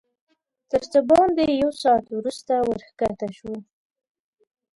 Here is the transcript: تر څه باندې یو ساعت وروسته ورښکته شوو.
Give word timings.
تر 0.71 0.81
څه 0.91 0.99
باندې 1.09 1.43
یو 1.61 1.71
ساعت 1.81 2.05
وروسته 2.09 2.53
ورښکته 2.67 3.27
شوو. 3.37 3.57